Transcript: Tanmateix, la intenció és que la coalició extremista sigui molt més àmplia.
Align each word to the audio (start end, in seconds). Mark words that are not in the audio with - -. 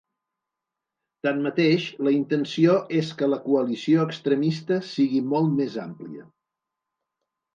Tanmateix, 1.27 1.83
la 2.07 2.13
intenció 2.15 2.77
és 3.01 3.11
que 3.19 3.29
la 3.33 3.39
coalició 3.43 4.05
extremista 4.11 4.81
sigui 4.89 5.23
molt 5.35 5.53
més 5.59 5.77
àmplia. 5.85 6.25